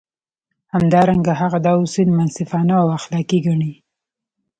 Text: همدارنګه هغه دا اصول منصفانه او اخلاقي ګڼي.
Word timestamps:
همدارنګه 0.73 1.33
هغه 1.41 1.59
دا 1.65 1.73
اصول 1.83 2.09
منصفانه 2.17 2.73
او 2.83 2.87
اخلاقي 2.97 3.39
ګڼي. 3.47 3.73